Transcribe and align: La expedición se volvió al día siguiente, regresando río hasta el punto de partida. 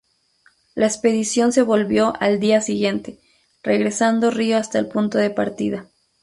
La 0.73 0.87
expedición 0.87 1.51
se 1.51 1.61
volvió 1.61 2.15
al 2.19 2.39
día 2.39 2.59
siguiente, 2.61 3.19
regresando 3.61 4.31
río 4.31 4.57
hasta 4.57 4.79
el 4.79 4.87
punto 4.87 5.19
de 5.19 5.29
partida. 5.29 5.85